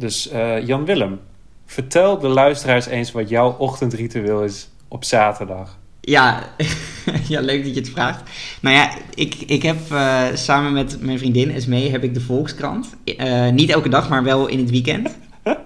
[0.00, 1.20] Dus eh, Jan Willem,
[1.66, 5.78] vertel de luisteraars eens wat jouw ochtendritueel is op zaterdag.
[6.00, 6.42] Ja,
[7.28, 8.22] ja, leuk dat je het vraagt.
[8.60, 12.96] Nou ja, ik, ik heb eh, samen met mijn vriendin Esmee heb ik de Volkskrant.
[13.04, 15.08] Eh, niet elke dag, maar wel in het weekend.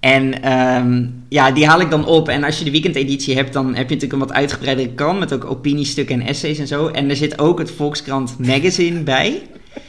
[0.00, 2.28] En ehm, ja, die haal ik dan op.
[2.28, 5.32] En als je de weekendeditie hebt, dan heb je natuurlijk een wat uitgebreidere krant met
[5.32, 6.88] ook opiniestukken en essays en zo.
[6.88, 9.42] En er zit ook het Volkskrant magazine bij.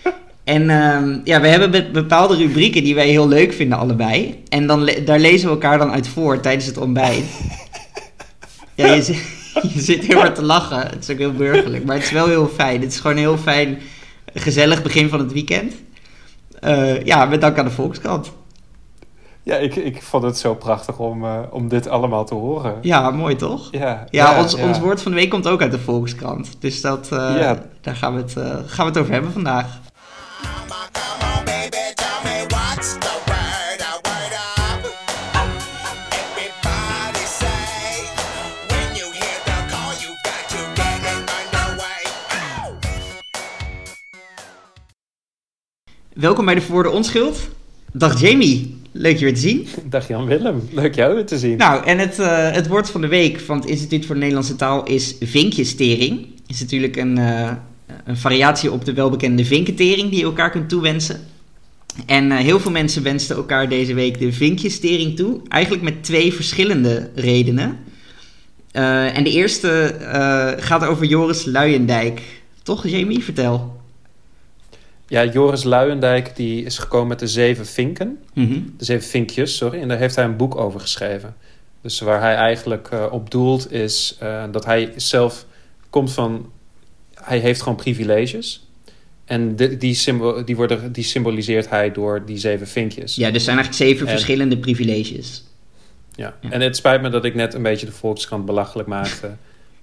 [0.50, 4.44] En ehm, ja, we hebben be- bepaalde rubrieken die wij heel leuk vinden allebei.
[4.48, 7.24] En dan le- daar lezen we elkaar dan uit voor tijdens het ontbijt.
[8.76, 9.28] Ja, je, zit-
[9.74, 10.78] je zit heel hard te lachen.
[10.80, 12.82] Het is ook heel burgerlijk, maar het is wel heel fijn.
[12.82, 13.78] Het is gewoon een heel fijn,
[14.34, 15.74] gezellig begin van het weekend.
[16.60, 18.32] Eh, ja, met dank aan de Volkskrant.
[19.44, 22.76] Ja, ik, ik vond het zo prachtig om, eh, om dit allemaal te horen.
[22.82, 23.68] Ja, mooi toch?
[23.72, 24.64] Ja, Ja, ons, ja.
[24.68, 26.50] ons woord van de week komt ook uit de Volkskrant.
[26.60, 27.64] Dus dat, eh, Ja.
[27.82, 28.34] daar gaan we, het,
[28.66, 29.80] gaan we het over hebben vandaag.
[46.20, 47.50] Welkom bij de Voor de Onschuld.
[47.94, 49.68] Dag Jamie, leuk je weer te zien.
[49.90, 51.58] Dag Jan Willem, leuk jou weer te zien.
[51.58, 54.56] Nou, en het, eh, het woord van de week van het Instituut voor de Nederlandse
[54.56, 56.28] Taal is vinkjestering.
[56.48, 57.52] is natuurlijk een, eh,
[58.06, 61.20] een variatie op de welbekende vinketering die je elkaar kunt toewensen.
[62.06, 65.42] En eh, heel veel mensen wensten elkaar deze week de vinkjestering toe.
[65.48, 67.78] Eigenlijk met twee verschillende redenen.
[68.72, 69.96] En de eerste
[70.60, 72.22] gaat over Joris Luijendijk.
[72.64, 73.24] Toch, Jamie?
[73.24, 73.79] Vertel.
[75.10, 78.20] Ja, Joris Luijendijk die is gekomen met de zeven vinken.
[78.34, 78.60] Mhm.
[78.78, 79.82] De zeven vinkjes, sorry.
[79.82, 81.36] En daar heeft hij een boek over geschreven.
[81.82, 85.46] Dus waar hij eigenlijk eh, op doelt is eh, dat hij zelf
[85.90, 86.52] komt van...
[87.14, 88.68] Hij heeft gewoon privileges.
[89.26, 89.78] En die,
[90.46, 93.16] die, worden, die symboliseert hij door die zeven vinkjes.
[93.16, 95.44] Ja, er zijn eigenlijk zeven En- verschillende privileges.
[96.16, 96.38] Ja.
[96.42, 96.50] Ja.
[96.52, 99.32] En het spijt me dat ik net een beetje de Volkskrant belachelijk maakte.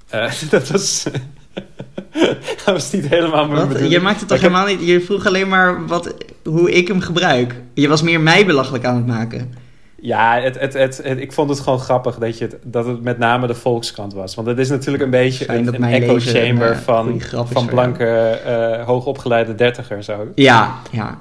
[0.06, 1.06] Eh, dat was...
[2.64, 3.92] dat was niet helemaal mijn bedoeling.
[3.92, 4.86] Je maakt het toch ik heb- helemaal niet...
[4.88, 7.54] Je vroeg alleen maar wat, hoe ik hem gebruik.
[7.74, 9.64] Je was meer mij belachelijk aan het maken.
[10.00, 13.02] Ja, het, het, het, het- ik vond het gewoon grappig dat, je het, dat het
[13.02, 14.34] met name de Volkskrant was.
[14.34, 18.04] Want het is natuurlijk een beetje Fijn een, echo chamber een, eh, van, van blanke,
[18.44, 20.28] eh, hoogopgeleide dertigers ook.
[20.34, 21.18] Ja, ja.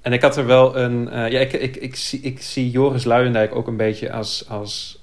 [0.00, 1.10] En ik had er wel een...
[1.10, 4.44] eh, ja, ik, ik, ik, zie, ik zie Joris Luijendijk ook een beetje als...
[4.48, 4.97] als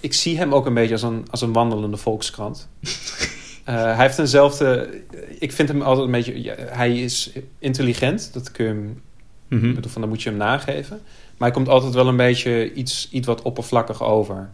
[0.00, 2.68] ik zie hem ook een beetje als een, als een wandelende Volkskrant.
[3.64, 4.90] Eh, hij heeft eenzelfde...
[5.38, 6.42] Ik vind hem altijd een beetje...
[6.42, 9.02] ja, hij is intelligent, dat kun je hem
[9.50, 9.68] Mhm.
[9.68, 11.00] Ik bedoel, van dan moet je hem nageven.
[11.36, 14.50] Maar hij komt altijd wel een beetje iets, iets wat oppervlakkig over.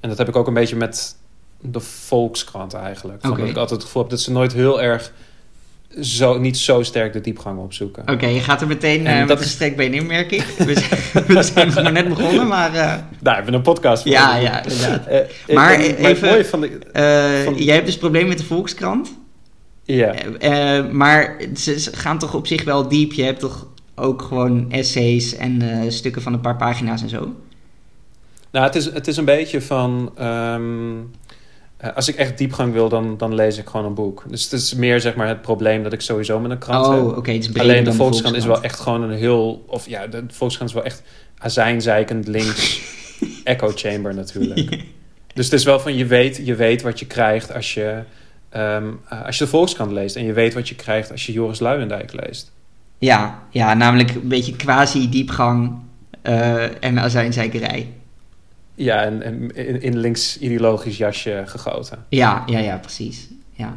[0.00, 1.16] En dat heb ik ook een beetje met
[1.60, 3.20] de Volkskrant eigenlijk.
[3.20, 3.30] Van.
[3.30, 5.12] Dat ik altijd het gevoel heb dat ze nooit heel erg...
[6.02, 8.08] Zo, niet zo sterk de diepgang opzoeken.
[8.12, 10.42] Oké, je gaat er meteen En dat met is- gestrekt been in, merk ik.
[10.42, 12.74] We zijn, we zijn nog maar net begonnen, maar...
[12.74, 14.12] eh, Daar hebben we een podcast voor.
[14.12, 15.06] ja, ja, inderdaad.
[15.06, 16.78] Eh, Maar even- van de...
[17.44, 19.18] Van- Jij hebt dus probleem met de Volkskrant.
[19.84, 20.14] Ja,
[20.92, 23.12] maar ze, gaan toch op zich wel diep.
[23.12, 25.62] Je hebt toch ook gewoon essays en
[25.92, 27.34] stukken van een paar pagina's en zo.
[28.52, 30.12] nou, het is, het is een beetje van...
[30.16, 30.62] ehm,
[30.96, 30.98] eh,
[31.94, 34.24] als ik echt diepgang wil, dan, dan lees ik gewoon een boek.
[34.28, 37.00] Dus het is meer zeg maar het probleem dat ik sowieso met een krant heb.
[37.00, 39.64] oh, oké, het is breder Alleen de Volkskrant is wel echt gewoon een heel...
[39.66, 41.02] Of ja, de Volkskrant is wel echt
[41.38, 42.80] azijnzeikend links
[43.44, 44.84] echo chamber natuurlijk.
[45.34, 48.02] Dus het is wel van, je weet, je weet wat je krijgt als je,
[48.48, 50.16] ehm, eh, als je de Volkskrant leest.
[50.16, 52.52] En je weet wat je krijgt als je Joris Luijendijk leest.
[52.98, 55.72] Ja, ja, namelijk een beetje quasi-diepgang
[56.22, 57.88] eh en azijnzeikerij.
[58.84, 62.04] Ja, en, en in, in links ideologisch jasje gegoten.
[62.08, 63.28] Ja, ja, ja, precies.
[63.52, 63.76] Ja.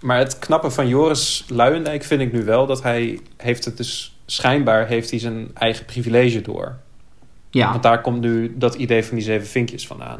[0.00, 2.66] Maar het knappe van Joris Luijendijk vind ik nu wel...
[2.66, 4.10] dat hij heeft het dus...
[4.26, 6.76] Schijnbaar heeft hij zijn eigen privilege door.
[7.50, 10.18] Ja, Want daar komt nu dat idee van die zeven vinkjes vandaan.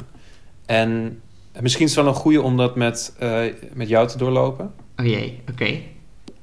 [0.67, 1.21] En
[1.61, 3.41] misschien is het wel een goede om dat met, eh,
[3.73, 4.73] met jou te doorlopen.
[4.97, 5.81] oh jee, oké.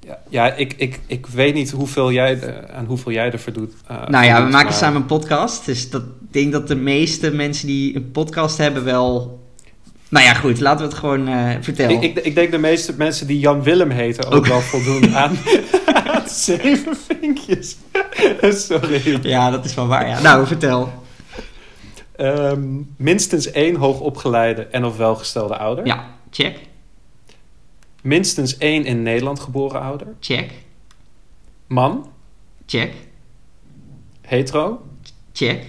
[0.05, 2.39] Ja, ja ik, ik, ik weet niet hoeveel jij,
[2.73, 3.73] aan hoeveel jij ervoor doet.
[3.87, 5.65] eh, Nou ja, we maken maar- samen een podcast.
[5.65, 9.41] Dus dat, ik denk dat de meeste mensen die een podcast hebben wel...
[10.09, 12.01] Nou ja, goed, laten we het gewoon eh, vertellen.
[12.01, 14.45] Ik, ik, ik denk de meeste mensen die Jan Willem heten ook Ook.
[14.45, 15.37] wel voldoen aan,
[15.93, 17.77] aan zeven vinkjes.
[18.67, 19.19] Sorry.
[19.21, 20.21] Ja, dat is wel waar, ja.
[20.21, 20.93] Nou, vertel.
[22.15, 22.61] Ehm,
[22.97, 25.85] minstens één hoogopgeleide en of welgestelde ouder.
[25.85, 26.59] Ja, check,
[28.03, 30.07] Minstens één in Nederland geboren ouder.
[30.19, 30.51] check,
[31.67, 32.11] Man,
[32.65, 32.93] check,
[34.21, 34.85] hetero,
[35.33, 35.65] check.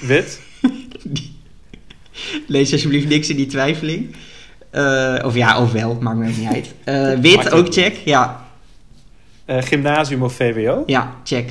[0.00, 0.40] wit.
[2.46, 4.16] Lees alsjeblieft niks in die twijfeling.
[4.70, 6.74] Eh, of ja, of wel, maakt me ook niet uit.
[6.84, 8.46] Eh, wit ook check, ja.
[9.44, 10.82] eh, gymnasium of VWO.
[10.86, 11.50] Ja, check.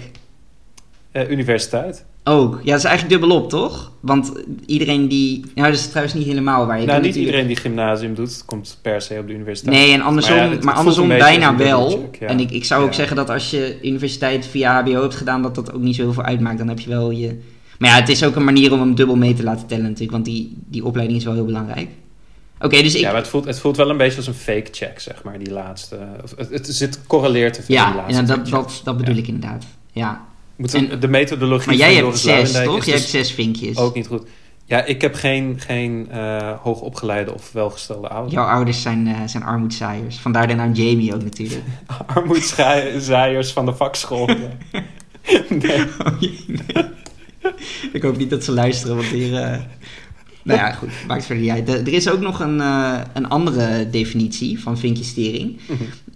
[1.11, 2.05] Universiteit.
[2.27, 2.59] Ook.
[2.63, 3.91] Ja, dat is eigenlijk dubbelop, toch?
[3.99, 4.31] Want
[4.65, 5.45] iedereen die...
[5.55, 6.79] Nou, dat is trouwens niet helemaal waar.
[6.79, 9.75] Je nou, niet natuurlijk- iedereen die gymnasium doet, komt per se op de universiteit.
[9.75, 12.09] Nee, en andersom, Maar ja, het andersom bijna wel.
[12.19, 12.27] ja.
[12.27, 15.55] En ik, ik zou ook zeggen dat als je universiteit via HBO hebt gedaan, dat
[15.55, 16.57] dat ook niet zo heel veel uitmaakt.
[16.57, 17.39] Dan heb je wel je...
[17.79, 20.11] Maar ja, het is ook een manier om hem dubbel mee te laten tellen natuurlijk,
[20.11, 21.89] want die, die opleiding is wel heel belangrijk.
[22.61, 23.01] Oké, dus ik...
[23.01, 25.39] Ja, maar het voelt, het voelt wel een beetje als een fake check, zeg maar,
[25.39, 25.99] die laatste.
[26.23, 29.15] Of Het, het zit correleert te veel die ja, laatste ja, dat, dat, dat bedoel
[29.15, 29.65] ik inderdaad.
[29.91, 30.25] Ja.
[30.71, 32.85] En- de methodologie Maar jij van hebt zes, Luijendijk toch?
[32.85, 33.77] Jij dus hebt zes vinkjes.
[33.77, 34.27] ook niet goed.
[34.67, 38.33] Ja, ik heb geen, geen eh, hoogopgeleide of welgestelde ouders.
[38.33, 40.17] Jouw ouders zijn, eh zijn armoedzaaiers.
[40.17, 41.61] Vandaar de naam Jamie ook natuurlijk.
[42.15, 44.25] Armoedzaaiers van de vakschool.
[45.49, 45.81] nee.
[46.05, 46.85] Oh, jee, nee.
[47.93, 49.41] ik hoop niet dat ze luisteren, want hier...
[49.41, 49.59] eh,
[50.45, 51.69] Nou ja, goed, maakt verder niet uit.
[51.69, 55.59] Er er is ook nog een, eh, een andere definitie van vinkjestering.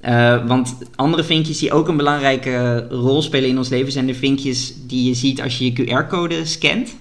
[0.02, 3.92] Eh, want andere vinkjes die ook een belangrijke rol spelen in ons leven...
[3.92, 6.96] zijn de vinkjes die je ziet als je je QR-code scant.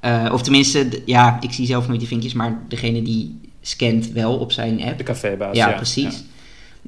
[0.00, 2.32] Eh, of tenminste, ja, ik zie zelf nooit die vinkjes...
[2.32, 4.98] maar degene die scant wel op zijn app.
[4.98, 5.56] De cafébaas.
[5.56, 6.24] Ja, ja, precies.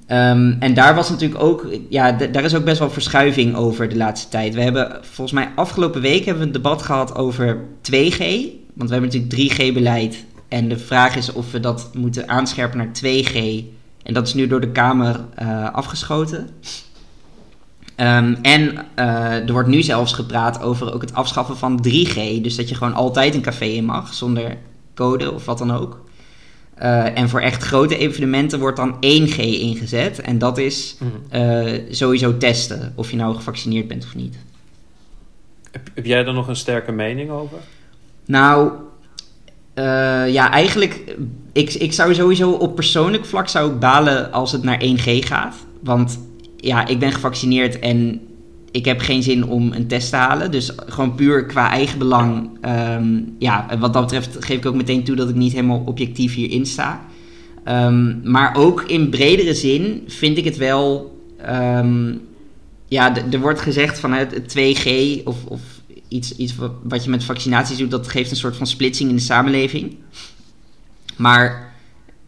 [0.06, 3.96] Ehm, en daar was natuurlijk ook, ja, daar is ook best wel verschuiving over de
[3.96, 4.54] laatste tijd.
[4.54, 8.22] We hebben volgens mij afgelopen week hebben we een debat gehad over 2G.
[8.74, 10.24] Want we hebben natuurlijk 3G-beleid.
[10.48, 13.64] En de vraag is of we dat moeten aanscherpen naar 2G.
[14.02, 16.48] En dat is nu door de Kamer eh, afgeschoten.
[17.96, 22.40] Ehm, en eh, er wordt nu zelfs gepraat over ook het afschaffen van 3G.
[22.42, 24.56] Dus dat je gewoon altijd een café in mag zonder
[24.94, 26.02] code of wat dan ook.
[26.74, 30.20] Eh, en voor echt grote evenementen wordt dan 1G ingezet.
[30.20, 31.80] En dat is Mhm.
[31.90, 34.36] sowieso testen of je nou gevaccineerd bent of niet.
[35.70, 37.58] Heb, heb jij daar nog een sterke mening over?
[38.26, 38.70] Nou,
[39.74, 41.16] eh, ja, eigenlijk,
[41.52, 45.54] ik, ik zou sowieso op persoonlijk vlak zou ik balen als het naar 1G gaat.
[45.80, 46.18] Want
[46.56, 48.20] ja, ik ben gevaccineerd en
[48.70, 50.50] ik heb geen zin om een test te halen.
[50.50, 52.50] Dus gewoon puur qua eigen belang.
[52.60, 56.34] ehm, ja, wat dat betreft geef ik ook meteen toe dat ik niet helemaal objectief
[56.34, 57.04] hierin sta.
[57.64, 61.12] Ehm, maar ook in bredere zin vind ik het wel.
[61.42, 62.14] ehm,
[62.88, 64.88] ja, er wordt gezegd van het 2G
[65.24, 65.60] of, of
[66.14, 69.16] iets, iets wat, wat je met vaccinaties doet, dat geeft een soort van splitsing in
[69.16, 69.96] de samenleving.
[71.16, 71.72] Maar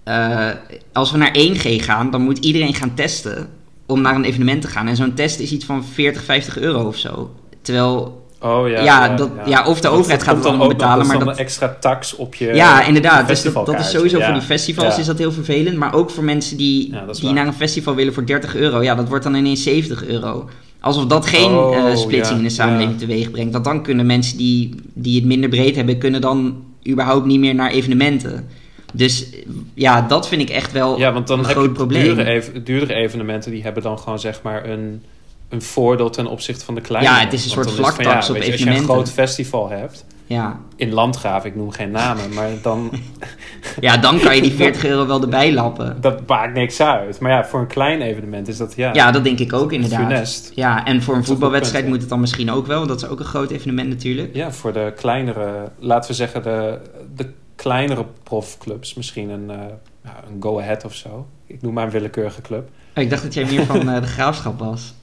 [0.04, 0.48] eh,
[0.92, 3.48] als we naar 1G gaan, dan moet iedereen gaan testen
[3.86, 4.88] om naar een evenement te gaan.
[4.88, 7.34] En zo'n test is iets van 40, 50 euro of zo.
[7.62, 8.82] Terwijl, Oh ja.
[8.82, 11.08] Ja, dat- ja, of de Dat- overheid dat gaat het dan ook betalen, dat is
[11.08, 13.28] maar dan dat- een extra tax op je ja, inderdaad.
[13.28, 14.24] Dus dat, is sowieso Ja.
[14.24, 15.76] voor die festivals is dat heel vervelend.
[15.76, 18.82] Maar ook voor mensen die, die naar een festival willen voor 30 euro.
[18.82, 20.48] Ja, dat wordt dan ineens 70 euro.
[20.86, 23.06] Alsof dat geen Oh, eh, splitsing ja, in de samenleving ja.
[23.06, 23.52] teweeg brengt.
[23.52, 27.54] Want dan kunnen mensen die, die het minder breed hebben, kunnen dan überhaupt niet meer
[27.54, 28.48] naar evenementen.
[28.92, 29.26] Dus
[29.74, 32.42] ja, dat vind ik echt wel Ja, want dan een heb groot je probleem.
[32.64, 35.02] Duurdere evenementen, die hebben dan gewoon zeg maar een,
[35.48, 37.10] een voordeel ten opzichte van de kleine.
[37.10, 38.88] Ja, het is een soort vlaktax op Als je een evenementen.
[38.88, 40.60] groot festival hebt, Ja.
[40.76, 42.90] in Landgraaf, ik noem geen namen, maar dan,
[43.80, 45.96] ja, dan kan je die 40 euro wel erbij lappen.
[46.00, 47.20] dat maakt niks uit.
[47.20, 50.00] Maar ja, voor een klein evenement is dat ja, Ja, dat denk ik ook inderdaad.
[50.00, 50.52] funest.
[50.54, 52.76] Ja, en voor een voetbalwedstrijd punt, moet het dan misschien ook wel.
[52.76, 54.34] want Dat is ook een groot evenement natuurlijk.
[54.34, 56.78] Ja, voor de kleinere, laten we zeggen de,
[57.14, 61.26] de kleinere profclubs, misschien een, eh, een Go Ahead of zo.
[61.46, 62.68] Ik noem maar een willekeurige club.
[62.96, 64.94] Oh, ik dacht dat jij meer van eh, de graafschap was.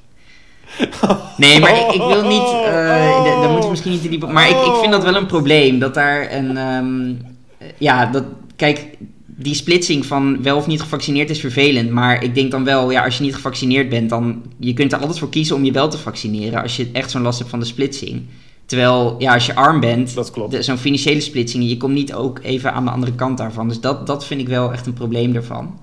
[1.38, 2.42] Nee, maar ik, ik wil niet.
[2.42, 4.32] d- daar moeten we misschien niet te diep op.
[4.32, 5.80] Maar ik, ik vind dat wel een probleem.
[5.80, 6.58] Dat daar een.
[6.58, 7.10] ehm,
[7.58, 8.24] eh, ja, dat.
[8.56, 8.88] Kijk,
[9.26, 11.90] die splitsing van wel of niet gevaccineerd is vervelend.
[11.90, 14.42] Maar ik denk dan wel, ja, als je niet gevaccineerd bent, dan.
[14.60, 16.62] Je kunt er altijd voor kiezen om je wel te vaccineren.
[16.62, 18.22] Als je echt zo'n last hebt van de splitsing.
[18.66, 20.52] Terwijl, ja, als je arm bent, Dat klopt.
[20.52, 23.68] de- zo'n financiële splitsing, je komt niet ook even aan de andere kant daarvan.
[23.68, 25.80] Dus dat, dat vind ik wel echt een probleem daarvan.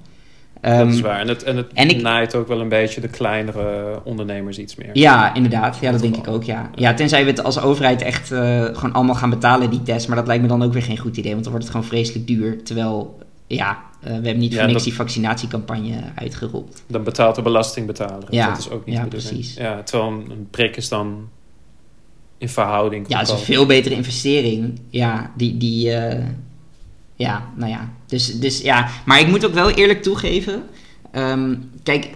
[0.60, 1.20] Dat Ehm, is waar.
[1.20, 4.74] En het, en het en ik- naait ook wel een beetje de kleinere ondernemers iets
[4.76, 4.90] meer.
[4.92, 5.78] Ja, inderdaad.
[5.80, 6.70] Ja, dat denk ik ook, ja.
[6.74, 10.06] Ja, tenzij we het als overheid echt eh, gewoon allemaal gaan betalen, die test.
[10.08, 11.90] Maar dat lijkt me dan ook weer geen goed idee, want dan wordt het gewoon
[11.90, 12.62] vreselijk duur.
[12.64, 16.82] Terwijl, ja, eh, we hebben niet Ja, voor niks dat- die vaccinatiecampagne uitgerold.
[16.86, 18.26] Dan betaalt de belastingbetaler.
[18.30, 19.54] Ja, dat is ook niet ja, precies.
[19.54, 21.28] Ja, terwijl een, een prik is dan
[22.38, 24.80] in verhouding Ja, het is een veel betere investering.
[24.90, 26.24] Ja, die, die eh,
[27.14, 27.90] ja, nou ja.
[28.10, 30.62] Dus, dus ja, maar ik moet ook wel eerlijk toegeven.
[31.12, 32.08] ehm, kijk,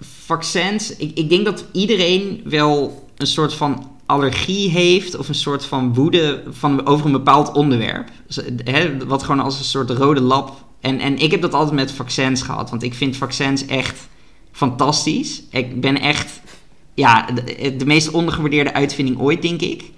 [0.00, 5.64] vaccins, ik, ik denk dat iedereen wel een soort van allergie heeft of een soort
[5.64, 8.08] van woede van, over een bepaald onderwerp.
[8.26, 10.64] Dus, hè, wat gewoon als een soort rode lap.
[10.80, 14.08] En, en ik heb dat altijd met vaccins gehad, want ik vind vaccins echt
[14.52, 15.42] fantastisch.
[15.50, 16.40] Ik ben echt
[16.94, 17.28] ja,
[17.76, 19.90] de meest ondergewaardeerde uitvinding ooit, denk ik.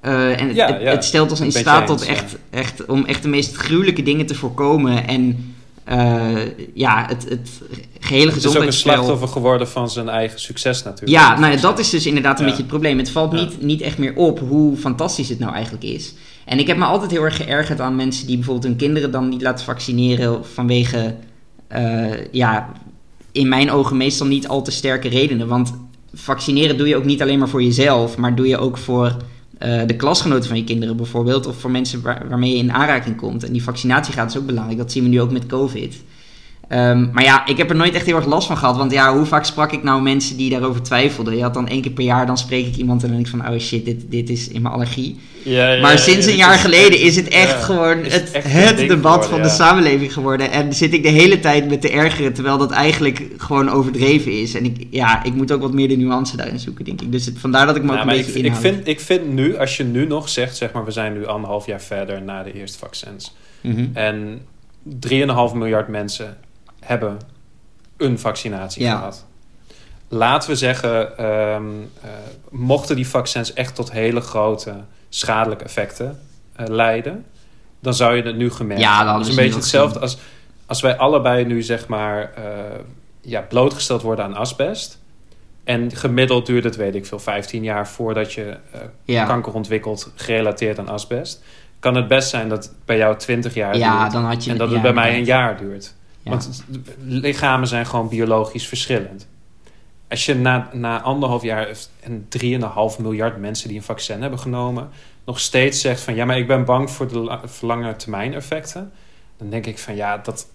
[0.00, 0.90] Eh, en het, Ja, het, ja.
[0.90, 2.12] het stelt ons in staat eens, tot ja.
[2.12, 5.06] echt, echt, om echt de meest gruwelijke dingen te voorkomen.
[5.06, 5.54] En
[5.88, 6.36] eh,
[6.74, 7.50] ja, het, het
[7.98, 8.92] gehele Het is ook een gezondheidsspel...
[8.92, 11.18] slachtoffer geworden van zijn eigen succes natuurlijk.
[11.18, 12.98] Ja, nou dat is dus inderdaad een beetje het probleem.
[12.98, 16.14] Het valt niet, niet echt meer op hoe fantastisch het nou eigenlijk is.
[16.44, 19.28] En ik heb me altijd heel erg geërgerd aan mensen die bijvoorbeeld hun kinderen dan
[19.28, 21.14] niet laten vaccineren vanwege,
[21.68, 22.72] eh, ja,
[23.32, 25.48] in mijn ogen meestal niet al te sterke redenen.
[25.48, 25.74] Want
[26.14, 29.16] vaccineren doe je ook niet alleen maar voor jezelf, maar doe je ook voor
[29.58, 33.16] eh, de klasgenoten van je kinderen bijvoorbeeld, of voor mensen waar- waarmee je in aanraking
[33.16, 33.44] komt.
[33.44, 36.02] En die vaccinatiegraad is ook belangrijk, dat zien we nu ook met COVID.
[36.68, 38.76] Ehm, maar ja, ik heb er nooit echt heel erg last van gehad.
[38.76, 41.36] Want ja, hoe vaak sprak ik nou mensen die daarover twijfelden?
[41.36, 43.40] Je had dan één keer per jaar, dan spreek ik iemand en dan denk ik
[43.40, 43.54] van...
[43.54, 45.18] Oh shit, dit, dit is in mijn allergie.
[45.42, 48.04] Ja, ja, maar ja, sinds ja, een jaar is geleden is het echt ja, gewoon
[48.04, 50.50] het, echt debat geworden, van de samenleving geworden.
[50.50, 54.54] En zit ik de hele tijd met te ergeren, terwijl dat eigenlijk gewoon overdreven is.
[54.54, 57.12] En ik, ja, ik moet ook wat meer de nuance daarin zoeken, denk ik.
[57.12, 59.32] Dus het, vandaar dat ik me Ja, ook een beetje ik, ik, vind, ik vind
[59.32, 62.42] nu, als je nu nog zegt, zeg maar, we zijn nu anderhalf jaar verder na
[62.42, 63.34] de eerste vaccins.
[63.60, 63.86] Mhm.
[63.92, 64.40] En
[64.88, 66.36] 3,5 miljard mensen
[66.88, 67.18] hebben
[67.96, 68.96] een vaccinatie Ja.
[68.96, 69.26] gehad.
[70.08, 71.62] Laten we zeggen, ehm,
[72.02, 72.10] eh,
[72.50, 74.74] mochten die vaccins echt tot hele grote
[75.08, 76.20] schadelijke effecten
[76.56, 77.24] eh, leiden,
[77.80, 79.14] dan zou je het nu gemerkt Ja, dan hebben.
[79.14, 80.18] hadden Het is we een beetje hetzelfde als
[80.66, 82.42] als wij allebei nu zeg maar eh,
[83.20, 84.98] ja, blootgesteld worden aan asbest.
[85.64, 88.56] En gemiddeld duurt het, weet ik veel, 15 jaar voordat je
[89.04, 89.24] Ja.
[89.24, 91.42] kanker ontwikkelt gerelateerd aan asbest.
[91.78, 94.50] Kan het best zijn dat bij jou 20 jaar Ja, duurt dan had je...
[94.50, 95.94] en dat het ja, bij mij een jaar duurt.
[96.30, 96.36] Ja.
[96.36, 96.64] Want
[97.04, 99.26] lichamen zijn gewoon biologisch verschillend.
[100.08, 101.68] Als je na, na anderhalf jaar
[102.00, 104.88] en 3,5 miljard mensen die een vaccin hebben genomen,
[105.24, 108.34] nog steeds zegt van ja, maar ik ben bang voor de la- voor lange termijn
[108.34, 108.92] effecten,
[109.36, 110.46] dan denk ik van ja, dat.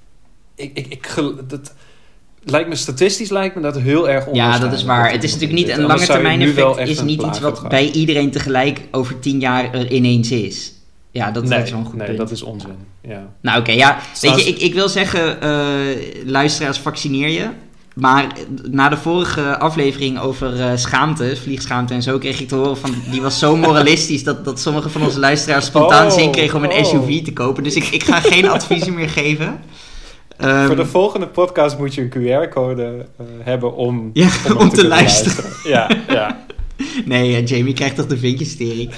[0.55, 1.15] Ik, ik, ik,
[1.47, 1.73] dat
[2.43, 5.11] lijkt me statistisch lijkt me dat heel erg Ja, dat is waar.
[5.11, 6.77] Het is natuurlijk niet een lange termijn effect.
[6.77, 10.73] is niet iets wat bij iedereen tegelijk over tien jaar er ineens is.
[11.13, 12.17] Ja, dat, nee, is wel een goed nee, punt.
[12.17, 12.77] dat is onzin.
[13.01, 13.33] Ja.
[13.41, 13.97] Nou oké, ja.
[14.21, 17.47] Weet je, ik, ik wil zeggen, eh, luisteraars, vaccineer je.
[17.95, 18.27] Maar
[18.71, 22.95] na de vorige aflevering over eh, schaamte, vliegschaamte en zo, kreeg ik te horen van...
[23.11, 26.63] Die was zo moralistisch dat, dat sommige van onze luisteraars spontaan Oh, zin kregen om
[26.63, 26.85] een oh.
[26.85, 27.63] SUV te kopen.
[27.63, 29.59] Dus ik, ik ga geen adviezen meer geven.
[30.37, 34.87] Ehm, Voor de volgende podcast moet je een QR-code eh, hebben om, Ja, om te
[34.87, 35.51] luisteren.
[35.63, 36.45] Ja, ja.
[37.05, 38.91] Nee, Jamie krijgt toch de vinkjesstering.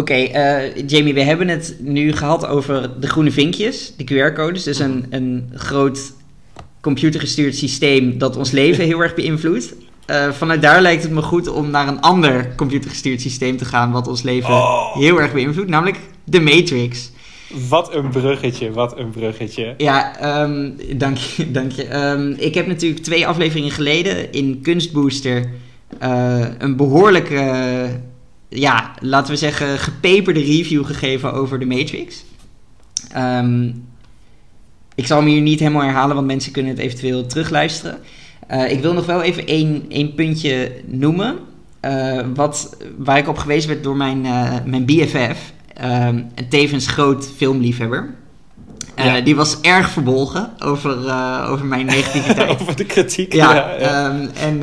[0.00, 4.62] Oké, eh, Jamie, we hebben het nu gehad over de groene vinkjes, de QR-codes.
[4.62, 6.12] Dus een, een groot
[6.80, 9.74] computergestuurd systeem dat ons leven heel erg beïnvloedt.
[10.06, 13.92] Eh, vanuit daar lijkt het me goed om naar een ander computergestuurd systeem te gaan
[13.92, 14.96] wat ons leven Oh.
[14.96, 17.10] heel erg beïnvloedt, namelijk de Matrix.
[17.68, 19.74] Wat een bruggetje, wat een bruggetje.
[19.76, 21.50] Ja, ehm, dank je.
[21.50, 21.84] Dank je.
[21.84, 25.50] Ehm, ik heb natuurlijk twee afleveringen geleden in Kunstbooster
[25.98, 28.00] eh, een behoorlijke,
[28.50, 32.24] ja, laten we zeggen, gepeperde review gegeven over de Matrix.
[33.12, 33.68] Ehm,
[34.94, 37.98] ik zal hem hier niet helemaal herhalen, want mensen kunnen het eventueel terugluisteren.
[38.46, 41.36] Eh, ik wil nog wel even één, één puntje noemen.
[41.80, 45.52] eh, wat, waar ik op gewezen werd door mijn, eh, mijn BFF.
[45.74, 48.14] ehm, en tevens groot filmliefhebber.
[48.96, 49.20] Ja.
[49.20, 50.90] Die was erg verbolgen over,
[51.48, 52.48] over mijn negativiteit.
[52.60, 53.32] Over de kritiek.
[53.32, 54.08] Ja, Ja, ja.
[54.08, 54.58] ehm, en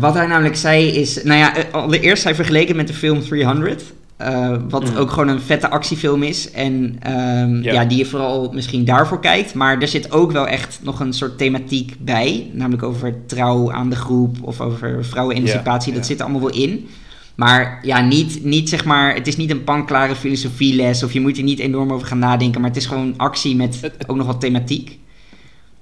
[0.00, 1.22] wat hij namelijk zei is...
[1.22, 3.82] Nou ja, eh, allereerst hij vergeleken met de film 300.
[4.16, 4.96] eh, wat Mm.
[4.96, 6.50] ook gewoon een vette actiefilm is.
[6.50, 7.72] En ehm, Ja.
[7.72, 7.84] ja.
[7.84, 9.54] die je vooral misschien daarvoor kijkt.
[9.54, 12.50] Maar er zit ook wel echt nog een soort thematiek bij.
[12.52, 14.36] Namelijk over trouw aan de groep.
[14.40, 15.92] Of over vrouwenemancipatie.
[15.92, 16.88] Ja, dat zit er allemaal wel in.
[17.34, 19.14] Maar ja, niet, niet zeg maar...
[19.14, 21.02] Het is niet een panklare filosofieles.
[21.02, 22.60] Of je moet er niet enorm over gaan nadenken.
[22.60, 24.98] Maar het is gewoon actie met het- ook nog wat thematiek.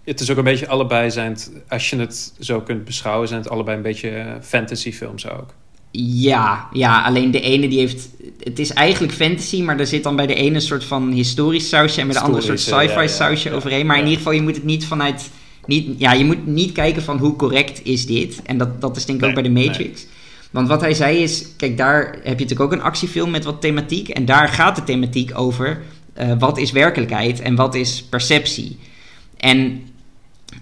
[0.05, 3.41] Het is ook een beetje allebei zijn het, als je het zo kunt beschouwen, zijn
[3.41, 5.55] het allebei een beetje eh, fantasyfilms ook.
[5.95, 8.09] Ja, ja, alleen de ene die heeft...
[8.39, 11.69] Het is eigenlijk fantasy, maar er zit dan bij de ene een soort van historisch
[11.69, 12.01] sausje...
[12.01, 13.87] en bij de andere een soort Historische, sci-fi ja, ja, sausje ja, overheen.
[13.87, 15.31] Maar in ieder geval, je moet het niet vanuit...
[15.67, 18.43] Niet, ja, je moet niet kijken van hoe correct is dit.
[18.43, 20.07] En dat, dat is denk ik ook bij de Matrix.
[20.51, 21.47] Want wat hij zei is...
[21.57, 24.09] Kijk, daar heb je natuurlijk ook een actiefilm met wat thematiek.
[24.09, 25.83] En daar gaat de thematiek over...
[26.15, 28.79] eh, wat is werkelijkheid en wat is perceptie.
[29.37, 29.83] En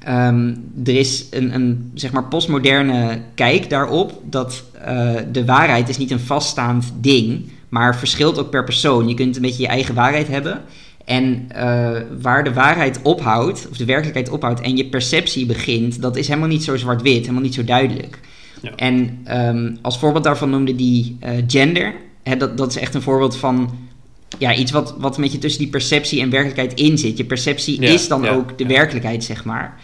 [0.01, 0.55] Ehm,
[0.85, 6.11] er is een, een zeg maar postmoderne kijk daarop dat eh, de waarheid is niet
[6.11, 9.09] een vaststaand ding, maar verschilt ook per persoon.
[9.09, 10.63] Je kunt een beetje je eigen waarheid hebben.
[11.05, 16.17] En eh, waar de waarheid ophoudt, of de werkelijkheid ophoudt en je perceptie begint, dat
[16.17, 18.19] is helemaal niet zo zwart-wit, helemaal niet zo duidelijk.
[18.63, 18.75] Ja.
[18.77, 21.95] En ehm, als voorbeeld daarvan noemde die eh, gender.
[22.23, 23.71] Hè, dat, dat is echt een voorbeeld van
[24.39, 27.17] ja, iets wat, wat een beetje tussen die perceptie en werkelijkheid in zit.
[27.17, 29.81] Je perceptie Ja, is dan ja, ook de werkelijkheid, zeg maar.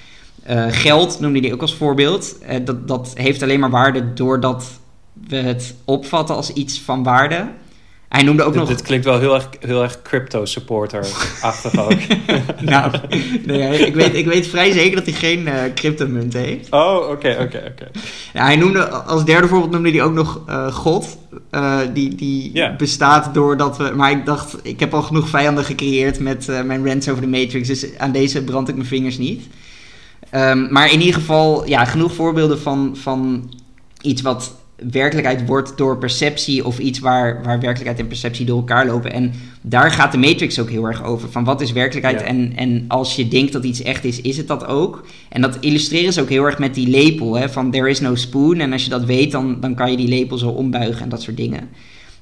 [0.47, 2.38] Eh, geld noemde hij ook als voorbeeld.
[2.38, 4.81] Eh, dat, dat heeft alleen maar waarde doordat
[5.29, 7.49] we het opvatten als iets van waarde.
[8.09, 8.69] Hij noemde ook Dit, nog...
[8.69, 11.99] dit klinkt wel heel erg, heel erg crypto-supporter-achtig ook.
[12.61, 12.93] nou,
[13.47, 16.71] nee, ik, weet, ik weet vrij zeker dat hij geen eh cryptomunt heeft.
[16.71, 17.91] oh, oké, oké, oké.
[18.33, 20.41] Ja, hij noemde, als derde voorbeeld noemde hij ook nog
[20.73, 21.19] God.
[21.93, 23.93] Die die bestaat doordat we...
[23.95, 27.69] Maar ik dacht, ik heb al genoeg vijanden gecreëerd met mijn rants over de Matrix.
[27.69, 29.47] Dus aan deze brand ik mijn vingers niet.
[30.37, 33.50] Ehm, maar in ieder geval, ja, genoeg voorbeelden van, van
[34.00, 34.55] iets wat
[34.90, 36.66] werkelijkheid wordt door perceptie.
[36.66, 39.12] Of iets waar, waar werkelijkheid en perceptie door elkaar lopen.
[39.12, 41.31] En daar gaat de Matrix ook heel erg over.
[41.31, 42.21] Van wat is werkelijkheid?
[42.21, 42.26] Ja.
[42.26, 45.07] En, en als je denkt dat iets echt is, is het dat ook?
[45.28, 48.14] En dat illustreren ze ook heel erg met die lepel, hè, van there is no
[48.14, 48.59] spoon.
[48.59, 51.23] En als je dat weet, dan, dan kan je die lepel zo ombuigen en dat
[51.23, 51.69] soort dingen.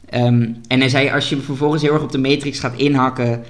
[0.08, 3.44] Ehm, en hij zei, als je vervolgens heel erg op de matrix gaat inhakken...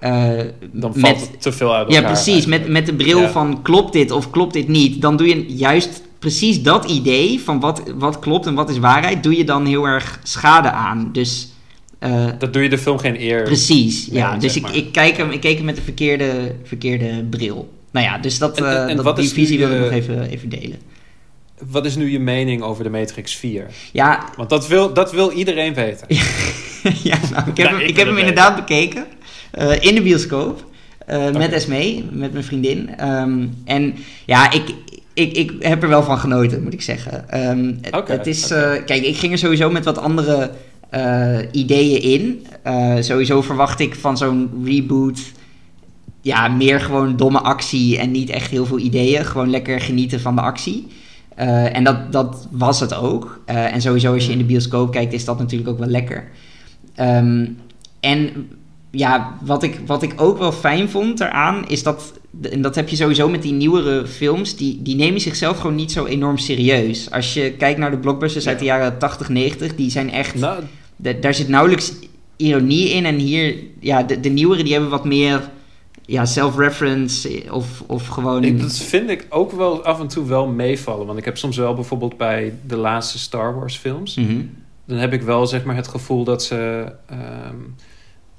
[0.00, 0.28] eh,
[0.72, 2.12] Dan valt met, het te veel uit ja, elkaar.
[2.12, 2.46] precies.
[2.46, 3.30] Met, met de bril Ja.
[3.30, 5.00] van klopt dit of klopt dit niet.
[5.02, 9.22] Dan doe je juist precies dat idee van wat, wat klopt en wat is waarheid...
[9.22, 11.08] doe je dan heel erg schade aan.
[11.12, 11.48] Dus...
[11.98, 13.42] eh, Dat doe je de film geen eer.
[13.42, 14.36] Precies, ja.
[14.36, 14.74] Dus ik, maar.
[14.76, 17.72] ik, kijk hem, ik keek hem met de verkeerde, verkeerde bril.
[17.92, 19.90] Nou ja, dus dat, En- en- eh, en dat wat die visie wil ik nog
[19.90, 20.78] even, even delen.
[21.70, 23.66] Wat is nu je mening over de Matrix 4?
[23.92, 26.06] Ja, Want dat wil, dat wil iedereen weten.
[27.10, 29.06] ja nou, ik heb Nou, hem, ik heb hem inderdaad bekeken.
[29.50, 30.64] Eh, in de bioscoop.
[31.08, 31.38] Oké.
[31.38, 32.96] Met Esmee, met mijn vriendin.
[32.96, 33.94] Ehm, en
[34.26, 34.74] ja, ik,
[35.14, 37.28] ik, ik heb er wel van genoten, moet ik zeggen.
[37.30, 37.72] Ehm,
[38.08, 40.50] het- is, eh, kijk, ik ging er sowieso met wat andere
[41.52, 42.46] ideeën in.
[43.04, 45.20] Sowieso verwacht ik van zo'n reboot...
[46.22, 49.24] Ja, meer gewoon domme actie en niet echt heel veel ideeën.
[49.24, 50.86] Gewoon lekker genieten van de actie.
[51.72, 53.42] En dat, dat was het ook.
[53.44, 56.28] En sowieso als je in de bioscoop kijkt, is dat natuurlijk ook wel lekker.
[56.94, 57.46] Ehm,
[58.00, 58.48] en
[58.90, 62.12] ja, wat ik, wat ik ook wel fijn vond eraan, is dat...
[62.50, 64.56] En dat heb je sowieso met die nieuwere films.
[64.56, 67.10] Die, die nemen zichzelf gewoon niet zo enorm serieus.
[67.10, 70.34] Als je kijkt naar de blockbusters uit de jaren 80, 90, die zijn echt...
[70.34, 70.62] Nou,
[70.96, 71.92] Da- daar zit nauwelijks
[72.36, 73.06] ironie in.
[73.06, 75.50] En hier, ja, de, de nieuwere die hebben wat meer
[76.06, 78.44] ja, self-reference of, of gewoon...
[78.44, 81.06] ik, dat vind ik ook wel af en toe wel meevallen.
[81.06, 84.14] Want ik heb soms wel bijvoorbeeld bij de laatste Star Wars films...
[84.14, 84.40] Mhm.
[84.84, 86.86] dan heb ik wel zeg maar het gevoel dat ze...
[87.06, 87.56] ehm,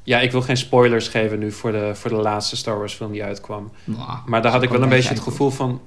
[0.03, 3.11] ja, ik wil geen spoilers geven nu voor de, voor de laatste Star Wars film
[3.11, 3.71] die uitkwam.
[3.83, 5.81] Nou, Maar daar had ik wel een beetje het gevoel van...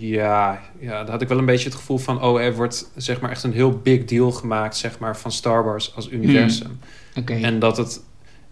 [0.00, 2.22] Ja, ja, daar had ik wel een beetje het gevoel van...
[2.22, 4.76] Oh, er wordt zeg maar echt een heel big deal gemaakt...
[4.76, 6.78] zeg maar van Star Wars als universum.
[7.18, 7.34] Oké.
[7.34, 8.00] En dat het...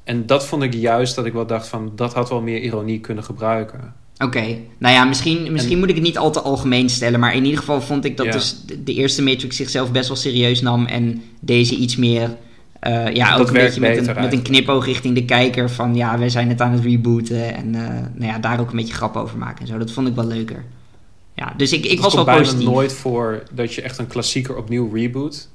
[0.05, 1.93] En dat vond ik juist dat ik wel dacht van...
[1.97, 3.95] Dat had wel meer ironie kunnen gebruiken.
[4.19, 7.35] Oké, nou ja, misschien, misschien En- moet ik het niet al te algemeen stellen, maar
[7.35, 8.33] in ieder geval vond ik dat Ja.
[8.33, 12.37] dus de, de eerste Matrix zichzelf best wel serieus nam en deze iets meer,
[12.85, 15.95] eh, ja, Dat ook een beetje met een, met een knipoog richting de kijker van
[15.95, 17.81] ja, wij zijn het aan het rebooten en eh,
[18.15, 19.79] nou ja, daar ook een beetje grap over maken en zo.
[19.79, 20.65] Dat vond ik wel leuker.
[21.35, 22.67] Ja, dus ik, ik was wel bijna positief.
[22.69, 25.49] nooit voor dat je echt een klassieker opnieuw reboot.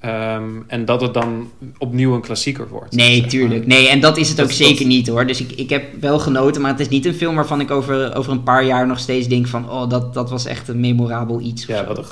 [0.00, 2.94] Ehm, en dat het dan opnieuw een klassieker wordt.
[2.94, 3.28] Nee, zeg maar.
[3.30, 3.66] tuurlijk.
[3.66, 5.26] Nee, en dat is het Dat- ook zeker dat- niet hoor.
[5.26, 8.14] Dus ik, ik heb wel genoten, maar het is niet een film waarvan ik over,
[8.16, 9.70] over een paar jaar nog steeds denk van...
[9.70, 12.04] oh, dat, dat was echt een memorabel iets Ja, wat een,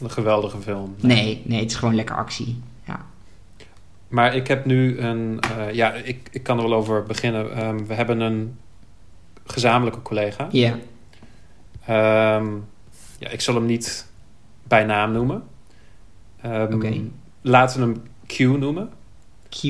[0.00, 0.94] een geweldige film.
[1.00, 2.60] Nee, nee, het is gewoon lekker actie.
[4.08, 5.40] Maar ik heb nu een...
[5.40, 7.52] eh, ja, ik, ik kan er wel over beginnen.
[7.56, 8.56] Ehm, we hebben een
[9.46, 10.48] gezamenlijke collega.
[10.50, 10.78] Ja.
[11.86, 12.46] Ehm,
[13.18, 14.06] ja, ik zal hem niet
[14.68, 15.42] bij naam noemen.
[16.40, 17.00] Ehm, Oké.
[17.42, 18.90] Laten we hem Q noemen.
[19.48, 19.62] Q.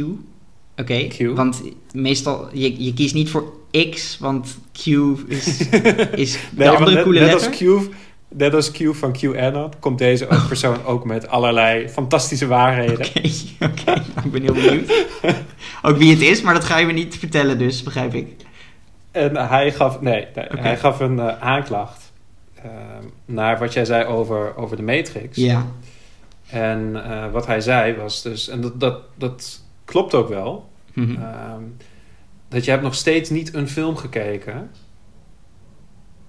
[0.76, 1.36] Oké, Q.
[1.36, 3.52] want meestal, je, je kiest niet voor
[3.90, 4.86] X, want Q
[5.26, 5.68] is,
[6.24, 7.48] is de Nee, andere net, coole net letter.
[7.48, 7.90] als Q,
[8.28, 13.06] net als Q van QAnon komt deze ook persoon ook met allerlei fantastische waarheden.
[13.06, 13.20] Oké,
[13.66, 13.92] oké,
[14.24, 15.06] ik ben heel benieuwd.
[15.82, 18.26] Ook wie het is, maar dat ga je me niet vertellen dus, begrijp ik.
[19.10, 22.12] En hij gaf, nee, hij gaf een eh, aanklacht
[22.54, 25.36] ehm, naar wat jij zei over, over de Matrix.
[25.36, 25.66] Ja.
[26.50, 31.22] En eh, wat hij zei was dus, en dat, dat, dat klopt ook wel, Mhm.
[31.22, 31.62] ehm,
[32.48, 34.70] dat je hebt nog steeds niet een film gekeken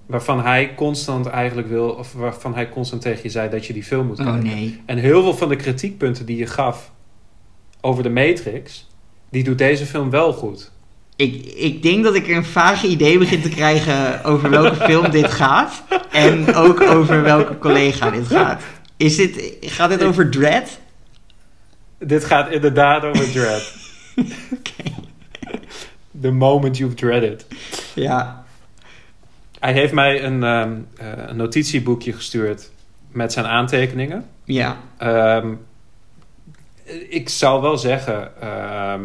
[0.09, 3.83] waarvan hij constant eigenlijk wil, of waarvan hij constant tegen je zei dat je die
[3.83, 4.43] film moet oh kijken.
[4.43, 4.81] nee.
[4.85, 6.91] En heel veel van de kritiekpunten die je gaf
[7.81, 8.87] over de Matrix,
[9.29, 10.71] die doet deze film wel goed.
[11.15, 15.31] Ik, ik denk dat ik een vage idee begin te krijgen over welke film dit
[15.31, 15.83] gaat.
[16.11, 18.63] En ook over welke collega dit gaat.
[18.97, 20.79] Is dit, gaat dit over Dread?
[21.99, 23.73] Dit gaat inderdaad over Dread.
[24.57, 24.91] Oké.
[26.21, 27.45] The moment you've dreaded.
[27.95, 28.47] Ja.
[29.59, 32.71] Hij heeft mij een, ehm, eh, een notitieboekje gestuurd
[33.11, 34.25] met zijn aantekeningen.
[34.43, 34.77] Ja.
[34.97, 35.53] Ehm,
[37.09, 39.03] ik zou wel zeggen, ehm,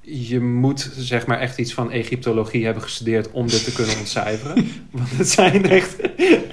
[0.00, 4.68] je moet zeg maar echt iets van Egyptologie hebben gestudeerd om dit te kunnen ontcijferen.
[4.90, 5.96] Want het zijn echt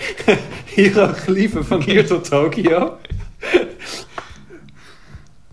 [0.75, 2.97] hieroglyphen van hier tot Tokio.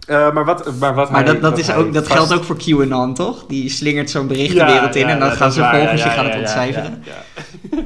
[0.07, 2.45] Eh, maar wat, maar wat Maar hij- dat, dat, is ook, dat vast- geldt ook
[2.45, 3.47] voor QAnon, toch?
[3.47, 6.03] Die slingert zo'n bericht de wereld in ja, en dan ja, gaan ze waar, volgens
[6.03, 7.03] je gaan het ontcijferen.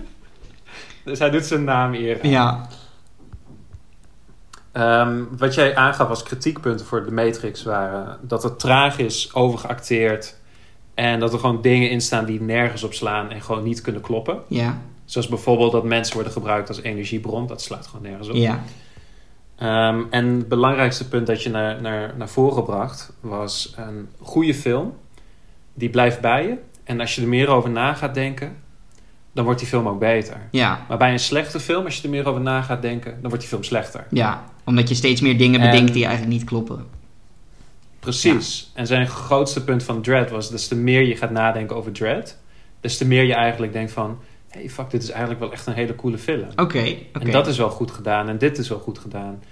[1.04, 2.18] dus hij doet zijn naam eer.
[2.22, 2.30] aan.
[2.30, 2.66] Ja,
[4.72, 10.36] Ehm, wat jij aangaf als kritiekpunten voor de Matrix waren dat het traag is, overgeacteerd
[10.94, 14.00] en dat er gewoon dingen in staan die nergens op slaan en gewoon niet kunnen
[14.00, 14.38] kloppen.
[14.48, 18.34] ja, Zoals bijvoorbeeld dat mensen worden gebruikt als energiebron, dat slaat gewoon nergens op.
[18.34, 18.62] ja.
[19.58, 24.54] Ehm, en het belangrijkste punt dat je naar, naar, naar voren bracht was een goede
[24.54, 24.96] film.
[25.74, 26.56] Die blijft bij je.
[26.84, 28.56] En als je er meer over na gaat denken,
[29.32, 30.36] dan wordt die film ook beter.
[30.50, 33.20] Ja, Maar bij een slechte film, als je er meer over na gaat denken, dan
[33.22, 34.06] wordt die film slechter.
[34.10, 36.86] ja, omdat je steeds meer dingen En- bedenkt die eigenlijk niet kloppen.
[38.00, 38.70] Precies.
[38.74, 42.36] En zijn grootste punt van Dread was, des te meer je gaat nadenken over Dread,
[42.80, 45.72] des te meer je eigenlijk denkt van, hey fuck, dit is eigenlijk wel echt een
[45.72, 46.46] hele coole film.
[46.50, 46.96] Oké, oké.
[47.24, 49.42] En dat is wel goed gedaan en dit is wel goed gedaan.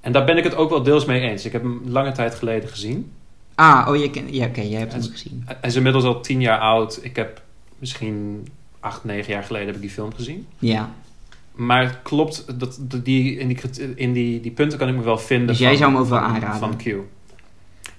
[0.00, 1.44] En daar ben ik het ook wel deels mee eens.
[1.44, 3.12] Ik heb hem lange tijd geleden gezien.
[3.54, 4.34] Ah, oh, je ken...
[4.34, 5.42] ja, oké, jij hebt hem En- gezien.
[5.46, 6.98] Hij is inmiddels al tien jaar oud.
[7.02, 7.42] Ik heb
[7.78, 8.46] misschien
[8.80, 10.46] acht, negen jaar geleden heb ik die film gezien.
[10.58, 10.90] Ja,
[11.52, 13.58] Maar het klopt, dat, dat die, in, die,
[13.94, 15.46] in die, die punten kan ik me wel vinden.
[15.46, 16.58] Dus jij van- zou hem ook wel aanraden?
[16.58, 16.94] Van Q.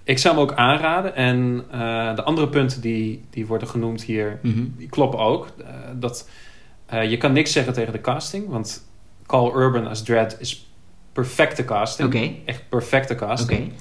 [0.04, 1.16] Ik zou hem ook aanraden.
[1.16, 4.64] En eh, de andere punten die, die worden genoemd hier, mhm.
[4.78, 5.48] die kloppen ook.
[5.58, 6.30] Eh, dat,
[6.86, 8.48] eh, je kan niks zeggen tegen de casting.
[8.48, 8.88] Want
[9.26, 10.68] Carl Urban als Dredd is
[11.14, 12.38] perfecte casting.
[12.46, 13.72] Echt perfecte casting.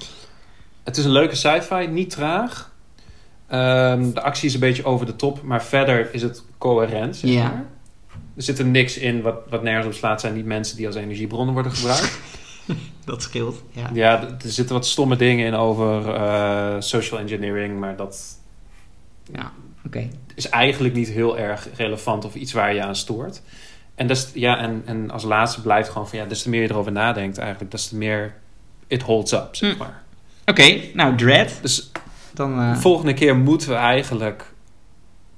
[0.83, 2.71] Het is een leuke sci-fi, niet traag.
[3.47, 7.15] Ehm, de actie is een beetje over de top, maar verder is het coherent.
[7.15, 7.65] Zeg maar.
[8.35, 10.21] Er zit er niks in wat, wat nergens op slaat.
[10.21, 12.19] zijn niet mensen die als energiebronnen worden gebruikt.
[13.05, 13.89] Dat scheelt, ja.
[13.93, 18.39] ja, er zitten wat stomme dingen in over eh, social engineering, maar dat
[19.33, 19.51] Ja,
[19.85, 20.07] oké.
[20.35, 23.41] is eigenlijk niet heel erg relevant of iets waar je aan stoort.
[23.95, 26.69] En, des, ja, en, en als laatste blijft gewoon van ja, des te meer je
[26.69, 28.33] erover nadenkt, eigenlijk, des te meer
[28.87, 29.77] it holds up, zeg Hm.
[29.77, 30.01] maar.
[30.45, 31.57] Oké, nou, Dread.
[31.61, 31.91] Dus
[32.33, 32.59] Dan...
[32.59, 34.53] eh, De volgende keer moeten we eigenlijk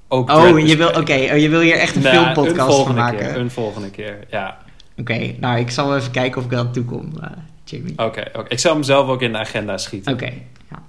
[0.08, 0.30] ook.
[0.30, 3.18] Oh, je wil, oké, oh, je wil hier echt een Nou, filmpodcast een van maken.
[3.20, 4.58] Keer, een volgende keer, ja.
[4.98, 7.30] Oké, nou, ik zal even kijken of ik eraan toe kom, eh,
[7.64, 7.94] Jamie.
[7.98, 10.14] Oké, ik zal hem zelf ook in de agenda schieten.
[10.14, 10.34] Oké,
[10.70, 10.84] ja.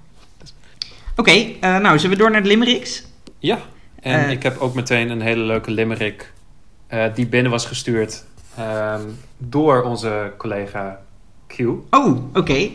[1.16, 3.04] Oké, eh, nou, zullen we door naar de limericks?
[3.38, 3.58] Ja,
[4.00, 4.30] en Eh.
[4.30, 6.32] ik heb ook meteen een hele leuke limerick
[7.14, 8.24] die binnen was gestuurd
[8.56, 9.00] ehm,
[9.38, 11.00] door onze collega
[11.46, 11.58] Q.
[11.90, 12.68] Oh, oké.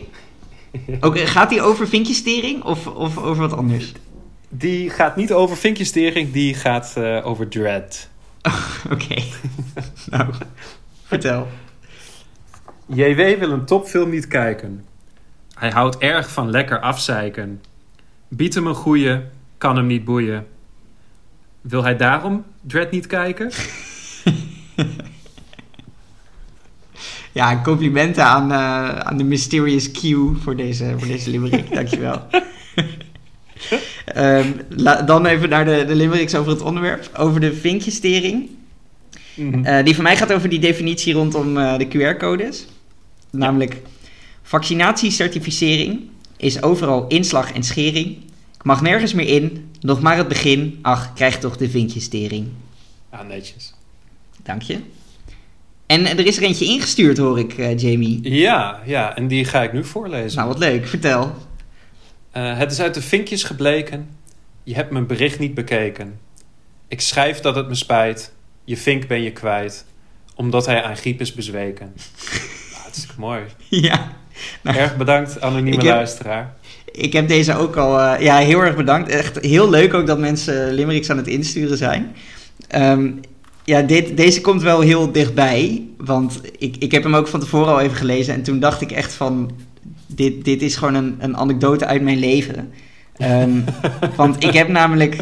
[1.00, 3.92] Oké, gaat die over vinkjestering of, of over wat anders?
[4.48, 8.08] Die gaat niet over vinkjestering, die gaat over Dread.
[8.92, 9.22] Oké.
[10.10, 10.34] nou,
[11.12, 11.48] vertel.
[12.86, 14.84] JW wil een topfilm niet kijken.
[15.54, 17.62] Hij houdt erg van lekker afzeiken.
[18.28, 19.20] Biedt hem een goeie,
[19.58, 20.46] kan hem niet boeien.
[21.60, 23.50] Wil hij daarom Dread niet kijken?
[27.34, 30.00] Ja, complimenten aan, eh, aan de Mysterious Q
[30.42, 31.74] voor deze, voor deze limerick.
[31.74, 32.22] Dankjewel.
[34.68, 37.10] La- dan even naar de, de limericks over het onderwerp.
[37.16, 38.50] Over de vinkjestering.
[39.34, 39.64] Mhm.
[39.64, 42.66] Eh, die van mij gaat over die definitie rondom eh, de QR-codes.
[43.30, 43.76] Namelijk,
[44.42, 46.00] vaccinatiecertificering
[46.36, 48.16] is overal inslag en schering.
[48.54, 50.78] Ik mag nergens meer in, nog maar het begin.
[50.82, 52.48] Ach, krijg toch de vinkjestering.
[53.12, 53.74] Ja, netjes.
[54.42, 54.78] Dank je.
[55.86, 58.30] En er is er eentje ingestuurd, hoor ik, eh, Jamie.
[58.30, 60.36] Ja, ja, en die ga ik nu voorlezen.
[60.38, 60.86] Nou, wat leuk.
[60.86, 61.34] Vertel.
[62.30, 64.08] Het is uit de vinkjes gebleken.
[64.64, 66.18] Je hebt mijn bericht niet bekeken.
[66.88, 68.32] Ik schrijf dat het me spijt.
[68.64, 69.84] Je vink ben je kwijt.
[70.34, 71.92] Omdat hij aan griep is bezweken.
[71.96, 73.40] Nou, Hartstikke mooi.
[73.68, 74.12] ja.
[74.62, 76.54] Nou, Erg bedankt, anonieme Ik heb- luisteraar.
[76.92, 78.00] Ik heb deze ook al...
[78.00, 79.08] eh, ja, heel erg bedankt.
[79.10, 82.12] Echt heel leuk ook dat mensen limericks aan het insturen zijn.
[82.68, 83.10] Ehm,
[83.64, 85.82] ja, dit, deze komt wel heel dichtbij.
[85.98, 88.34] Want ik, ik heb hem ook van tevoren al even gelezen.
[88.34, 89.50] En toen dacht ik echt van...
[90.06, 92.72] Dit, dit is gewoon een, een anekdote uit mijn leven.
[93.16, 93.50] Ehm,
[94.16, 95.16] want ik heb namelijk...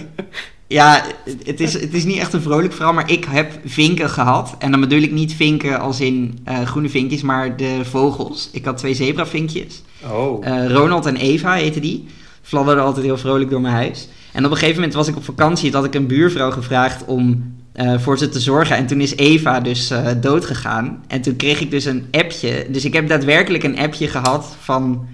[0.72, 1.04] Ja,
[1.44, 4.54] het is, het is niet echt een vrolijk verhaal, maar ik heb vinken gehad.
[4.58, 8.48] En dan bedoel ik niet vinken als in eh, groene vinkjes, maar de vogels.
[8.52, 9.82] Ik had twee zebravinkjes.
[10.10, 10.46] Oh.
[10.46, 12.06] Eh, Ronald en Eva heten die.
[12.42, 14.08] Fladderden altijd heel vrolijk door mijn huis.
[14.32, 15.70] En op een gegeven moment was ik op vakantie.
[15.70, 18.76] Toen had ik een buurvrouw gevraagd om eh, voor ze te zorgen.
[18.76, 21.04] En toen is Eva dus dood gegaan.
[21.08, 22.66] En toen kreeg ik dus een appje.
[22.68, 25.06] Dus ik heb daadwerkelijk een appje gehad van...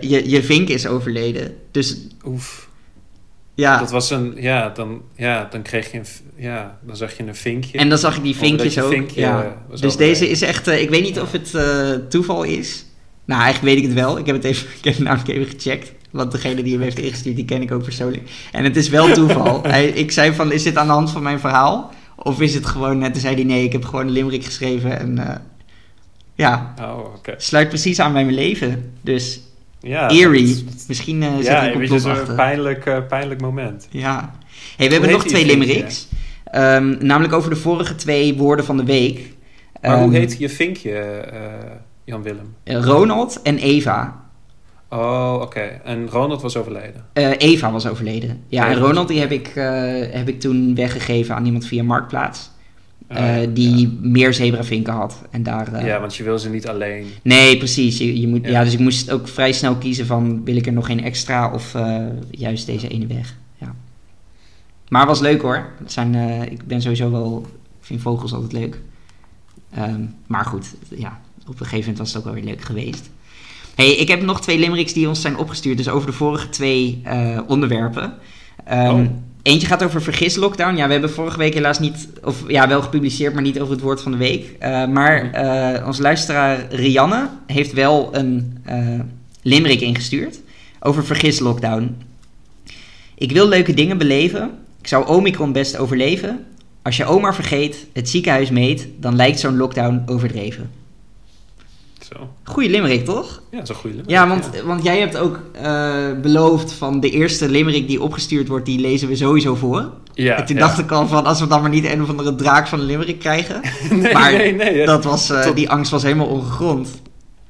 [0.00, 1.54] je, je vink is overleden.
[1.70, 2.70] Dus Oef.
[3.54, 3.78] Ja...
[3.78, 6.04] Dat was een, ja, dan, ja, dan kreeg je een,
[6.36, 7.78] ja, dan zag je een vinkje.
[7.78, 8.90] En dan zag ik die vinkjes je ook.
[8.92, 9.42] vinkje, ja.
[9.70, 10.68] eh, Dus deze is echt...
[10.68, 12.84] eh, ik weet niet of het eh, toeval is.
[13.24, 14.18] Nou, eigenlijk weet ik het wel.
[14.18, 15.92] Ik heb het even, ik heb het namelijk even gecheckt.
[16.10, 18.30] Want degene die hem heeft ingestuurd, die ken ik ook persoonlijk.
[18.52, 19.62] En het is wel toeval.
[19.62, 21.92] hij, ik zei van, is dit aan de hand van mijn verhaal?
[22.16, 22.98] Of is het gewoon...
[22.98, 24.98] Net zei hij, nee, ik heb gewoon een limerick geschreven.
[24.98, 25.42] En
[26.34, 28.92] ja, Oh, sluit precies aan bij mijn leven.
[29.00, 29.40] Dus
[29.82, 30.64] Ja, Eerie.
[30.64, 32.34] dat- Misschien eh zit ja, er een een complot achter.
[32.34, 33.88] pijnlijk, eh, pijnlijk moment.
[33.90, 34.34] Ja.
[34.76, 36.08] Hey, we hebben nog twee limericks.
[36.44, 39.32] Ehm, namelijk over de vorige twee woorden van de week.
[39.82, 41.40] Maar hoe Ehm, heet je vinkje, eh,
[42.04, 42.54] Jan Willem?
[42.64, 44.20] Ronald en Eva.
[44.88, 45.60] Oh, oké.
[45.84, 47.04] En Ronald was overleden.
[47.38, 48.42] Eva was overleden.
[48.46, 49.50] Ja, en Eva Ronald die heb ik,
[50.12, 52.50] heb ik toen weggegeven aan iemand via Marktplaats.
[53.10, 53.88] Oh, eh, die Ja.
[54.00, 55.22] meer zebravinken had.
[55.30, 55.72] En daar...
[55.72, 57.06] eh, Ja, want je wil ze niet alleen.
[57.22, 57.98] Nee, precies.
[57.98, 58.50] Je, je moet, ja.
[58.50, 58.64] Ja.
[58.64, 60.44] dus ik moest ook vrij snel kiezen van...
[60.44, 61.96] wil ik er nog geen extra of eh,
[62.30, 63.36] juist deze ene weg.
[63.58, 63.74] Ja.
[64.88, 65.66] Maar was leuk hoor.
[65.78, 66.14] Het zijn,
[66.50, 67.46] ik ben sowieso wel...
[67.80, 68.80] Ik vind vogels altijd leuk.
[69.74, 73.10] Ehm, maar goed, ja, op een gegeven moment was het ook wel weer leuk geweest.
[73.74, 75.76] hey, ik heb nog twee limericks die ons zijn opgestuurd.
[75.76, 77.02] Dus over de vorige twee
[77.46, 78.14] onderwerpen.
[78.70, 79.00] Oh.
[79.42, 80.76] Eentje gaat over vergis-lockdown.
[80.76, 82.08] Ja, we hebben vorige week helaas niet...
[82.24, 84.56] Of ja, wel gepubliceerd, maar niet over het woord van de week.
[84.58, 85.34] Eh, maar Mhm.
[85.34, 89.00] eh onze luisteraar Rianne heeft wel een eh
[89.42, 90.40] limerick ingestuurd
[90.80, 91.96] over vergis-lockdown.
[93.14, 94.50] Ik wil leuke dingen beleven.
[94.80, 96.44] Ik zou Omicron best overleven.
[96.82, 100.70] Als je oma vergeet, het ziekenhuis meet, dan lijkt zo'n lockdown overdreven.
[102.12, 102.28] Zo.
[102.44, 103.42] Goeie limerick, toch?
[103.50, 107.10] Ja, dat is een goede Ja, want, want jij hebt ook eh, beloofd van de
[107.10, 109.90] eerste limerick die opgestuurd wordt, die lezen we sowieso voor.
[110.14, 110.62] Ja, en toen ja.
[110.62, 112.86] dacht ik al van, als we dan maar niet een of andere draak van een
[112.86, 113.60] limerick krijgen.
[113.90, 114.86] nee, maar nee, nee.
[114.86, 117.02] Dat was, eh, Tot- die angst was helemaal ongegrond.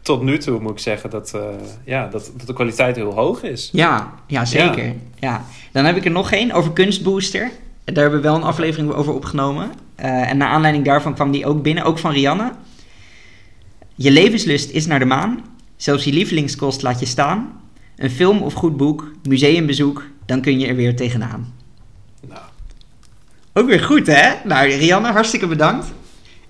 [0.02, 1.40] Tot nu toe moet ik zeggen dat, eh,
[1.84, 3.68] ja, dat, dat de kwaliteit heel hoog is.
[3.72, 4.94] Ja, ja zeker.
[5.18, 5.44] Ja.
[5.72, 7.50] Dan heb ik er nog één over Kunstbooster.
[7.84, 9.70] Daar hebben we wel een aflevering over opgenomen.
[9.94, 12.52] En naar aanleiding daarvan kwam die ook binnen, ook van Rianne.
[13.94, 15.40] Je levenslust is naar de maan.
[15.76, 17.60] Zelfs je lievelingskost laat je staan.
[17.96, 21.54] Een film of goed boek, museumbezoek, dan kun je er weer tegenaan.
[22.28, 22.40] Nou,
[23.52, 24.30] Ook weer goed, hè?
[24.44, 25.86] Nou, Rianne, hartstikke bedankt.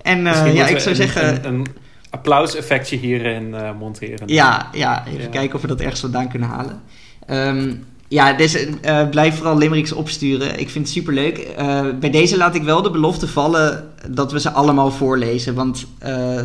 [0.01, 1.45] En eh, ja, ik zou een, zeggen...
[1.45, 1.65] Een, een
[2.09, 4.27] applauseffectje hierin eh, monteren.
[4.27, 5.27] Ja, ja even Ja.
[5.27, 6.81] kijken of we dat ergens vandaan kunnen halen.
[7.25, 7.73] Ehm,
[8.07, 10.59] ja, dus eh, blijf vooral limericks opsturen.
[10.59, 11.37] Ik vind het superleuk.
[11.37, 15.53] Eh bij deze laat ik wel de belofte vallen dat we ze allemaal voorlezen.
[15.55, 16.41] Want eh,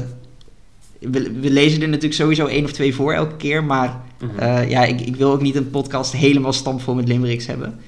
[1.00, 3.64] we, we lezen er natuurlijk sowieso één of twee voor elke keer.
[3.64, 4.38] Maar Mhm.
[4.38, 7.78] eh, ja, ik, ik wil ook niet een podcast helemaal stampvol met limericks hebben.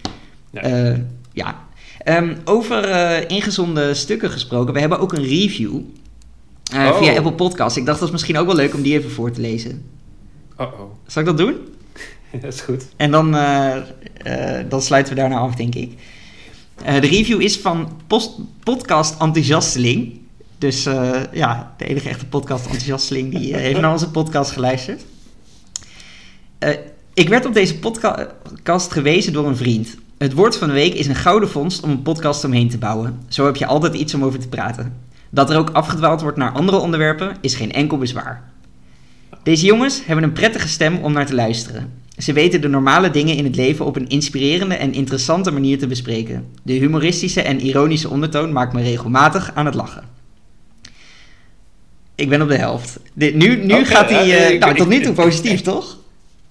[0.50, 0.60] Ja.
[0.60, 0.98] Eh,
[1.32, 1.64] ja.
[1.98, 4.74] Ehm, over eh, ingezonde stukken gesproken.
[4.74, 5.74] We hebben ook een review
[6.74, 6.96] Oh.
[6.98, 7.78] via Apple Podcasts.
[7.78, 9.82] Ik dacht dat is misschien ook wel leuk om die even voor te lezen.
[10.56, 10.80] Oh-oh.
[11.06, 11.56] Zal ik dat doen?
[12.42, 12.86] dat is goed.
[12.96, 13.30] En dan,
[14.68, 15.92] dan sluiten we daarna af, denk ik.
[16.84, 20.19] De review is van post- podcast Enthousiasteling.
[20.60, 25.04] Dus eh, ja, de enige echte podcast Enthousiasteling die eh, heeft naar onze podcast geluisterd.
[26.58, 26.74] Eh,
[27.14, 27.78] ik werd op deze
[28.62, 29.96] podcast gewezen door een vriend.
[30.18, 33.20] Het woord van de week is een gouden vondst om een podcast omheen te bouwen.
[33.28, 34.96] Zo heb je altijd iets om over te praten.
[35.30, 38.50] Dat er ook afgedwaald wordt naar andere onderwerpen is geen enkel bezwaar.
[39.42, 41.92] Deze jongens hebben een prettige stem om naar te luisteren.
[42.16, 45.86] Ze weten de normale dingen in het leven op een inspirerende en interessante manier te
[45.86, 46.46] bespreken.
[46.62, 50.18] De humoristische en ironische ondertoon maakt me regelmatig aan het lachen.
[52.20, 52.98] Ik ben op de helft.
[53.12, 54.46] Dit, nu nu gaat hij.
[54.52, 55.98] eh, nou, ik- tot nu toe ik- positief, toch?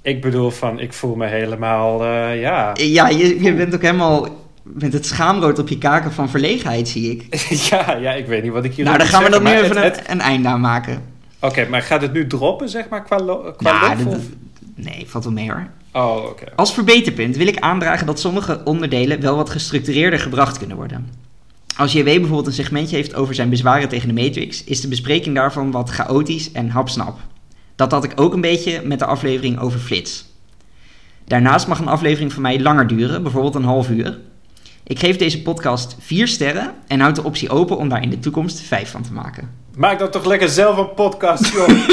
[0.01, 2.71] Ik bedoel van, ik voel me helemaal, eh, ja...
[2.73, 4.27] Ja, je, je bent ook helemaal
[4.63, 7.35] met het schaamrood op je kaken van verlegenheid, zie ik.
[7.69, 9.77] ja, ja, ik weet niet wat ik hier nou, dan gaan we dat nu even
[9.77, 11.01] een, het- het- een einde aan maken.
[11.39, 14.17] Oké, maar gaat het nu droppen, zeg maar, qua, lo- qua Nou, lof,
[14.75, 15.67] nee, valt wel mee hoor.
[15.93, 16.43] Oh, oké.
[16.55, 21.09] Als verbeterpunt wil ik aandragen dat sommige onderdelen wel wat gestructureerder gebracht kunnen worden.
[21.79, 25.35] Als JW bijvoorbeeld een segmentje heeft over zijn bezwaren tegen de Matrix, is de bespreking
[25.35, 27.19] daarvan wat chaotisch en hapsnap.
[27.75, 30.25] Dat had ik ook een beetje met de aflevering over Flits.
[31.25, 34.19] Daarnaast mag een aflevering van mij langer duren, bijvoorbeeld een half uur.
[34.83, 38.19] Ik geef deze podcast vier sterren en houd de optie open om daar in de
[38.19, 39.49] toekomst vijf van te maken.
[39.75, 41.67] Maak dan toch lekker zelf een podcast, joh.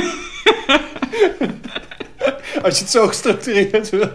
[2.65, 4.09] Als je het zo gestructureerd wil.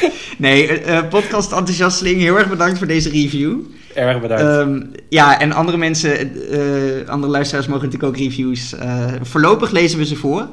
[0.38, 3.58] Nee, eh, podcast enthousiasteling, heel erg bedankt voor deze review.
[3.94, 4.42] Erg bedankt.
[4.42, 6.18] Ehm, ja, en andere mensen,
[6.50, 8.74] eh, andere luisteraars mogen natuurlijk ook reviews.
[9.22, 10.48] voorlopig lezen we ze voor.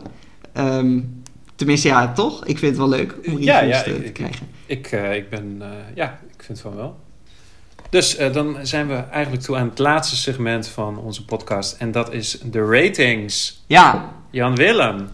[0.53, 0.99] Ehm,
[1.55, 2.45] tenminste, ja, toch?
[2.45, 4.47] Ik vind het wel leuk om reviews Ja, ja, te, ik- te krijgen.
[4.65, 5.62] Ik, ik ben,
[5.95, 6.95] ja, ik vind van wel.
[7.89, 11.75] Dus dan zijn we eigenlijk toe aan het laatste segment van onze podcast.
[11.79, 13.63] En dat is de ratings.
[13.67, 15.08] Ja, Jan Willem.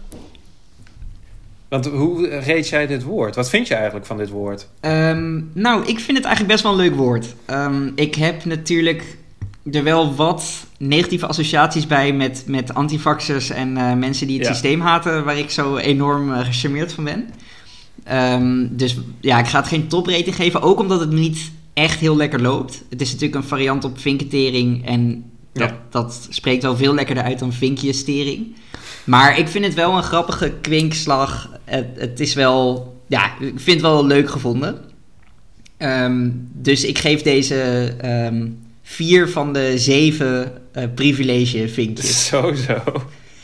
[1.72, 3.34] Want hoe reed jij dit woord?
[3.34, 4.68] Wat vind je eigenlijk van dit woord?
[4.80, 7.34] ehm, nou, ik vind het eigenlijk best wel een leuk woord.
[7.44, 9.16] Ehm, ik heb natuurlijk
[9.72, 14.52] er wel wat negatieve associaties bij met, met antivaxers en eh, mensen die het Ja.
[14.52, 17.28] systeem haten, waar ik zo enorm eh, gecharmeerd van ben.
[18.04, 22.16] Ehm, dus ja, ik ga het geen toprating geven, ook omdat het niet echt heel
[22.16, 22.82] lekker loopt.
[22.90, 25.76] Het is natuurlijk een variant op vinketering en dat, Ja.
[25.90, 28.54] dat spreekt wel veel lekkerder uit dan vinkjestering.
[29.04, 31.48] Maar ik vind het wel een grappige kwinkslag.
[31.74, 32.90] Het, het is wel...
[33.06, 34.78] Ja, ik vind het wel leuk gevonden.
[35.76, 38.46] Ehm, dus ik geef deze ehm,
[38.82, 42.26] vier van de zeven eh, privilege vinkjes.
[42.26, 42.82] Zo, zo.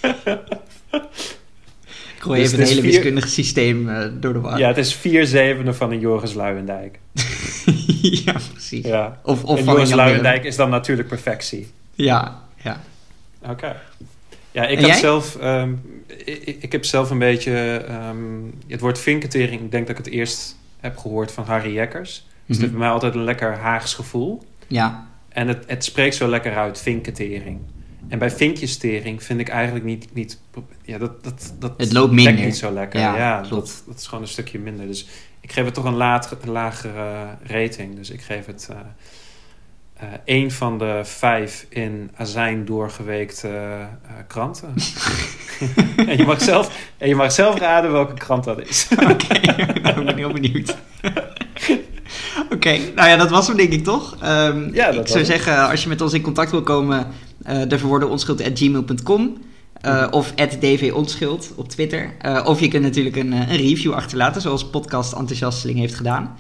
[2.17, 4.59] Ik gooi Dus even het hele vier- wiskundige systeem eh, door de war.
[4.59, 6.99] Ja, het is vier zevende van een Joris Luijendijk.
[8.25, 8.85] ja precies.
[8.87, 9.21] Ja.
[9.23, 9.93] Of, of en van Joris.
[9.95, 11.71] Luijendijk is dan natuurlijk perfectie.
[11.95, 12.81] Ja, ja.
[13.49, 13.77] Oké.
[14.51, 15.01] Ja, ik En had jij?
[15.01, 15.37] zelf...
[15.37, 15.73] ehm,
[16.25, 17.77] ik, ik heb zelf een beetje...
[17.89, 18.17] ehm,
[18.67, 22.13] het woord vinketering, ik denk dat ik het eerst heb gehoord van Harry Jekkers.
[22.15, 22.61] Dus het Mhm.
[22.61, 24.43] heeft bij mij altijd een lekker Haags gevoel.
[24.67, 27.59] Ja, En het, het spreekt zo lekker uit, vinketering.
[28.09, 30.07] En bij vinkjestering vind ik eigenlijk niet...
[30.15, 30.39] niet
[30.83, 32.45] ja, dat, dat, dat Het loopt minder.
[32.45, 33.01] niet zo lekker.
[33.01, 34.87] Ja, dat, dat is gewoon een stukje minder.
[34.87, 35.07] Dus
[35.41, 35.97] ik geef het toch een
[36.51, 37.97] lagere rating.
[37.97, 38.69] Dus ik geef het...
[38.71, 38.77] eh
[40.25, 44.75] één van de vijf in azijn doorgeweekte eh, kranten.
[46.09, 48.89] en, je mag zelf, en je mag zelf raden welke krant dat is.
[49.13, 49.41] oké.
[49.83, 50.77] nou, ik ben heel benieuwd.
[52.53, 54.17] Oké, nou ja, dat was hem denk ik toch?
[54.23, 57.07] Ehm, Ja, dat ik zou zeggen, als je met ons in contact wil komen,
[57.45, 59.37] eh de verwoorden onschuld.gmail.com
[59.81, 62.13] eh, of dvonschuld op Twitter.
[62.45, 66.39] Of je kunt natuurlijk een, een review achterlaten, zoals Podcast Enthousiasteling heeft gedaan.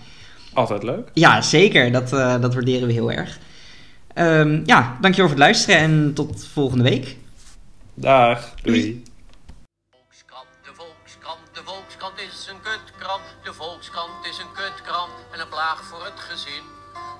[0.52, 1.10] Altijd leuk.
[1.12, 1.92] Ja, zeker.
[1.92, 3.38] Dat, dat waarderen we heel erg.
[4.18, 7.16] Ehm, ja, dankjewel voor het luisteren en tot volgende week.
[7.94, 8.54] Dag.
[8.62, 9.02] Doei.
[9.90, 13.22] Volkskrant, de Volkskrant, de Volkskrant is een kutkrant.
[13.42, 16.64] De Volkskrant is een kutkrant en een plaag voor het gezin.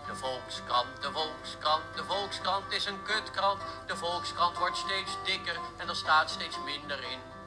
[0.07, 3.61] De Volkskrant, de Volkskrant, de Volkskrant is een kutkrant.
[3.87, 7.38] De Volkskrant wordt steeds dikker en er staat steeds minder in.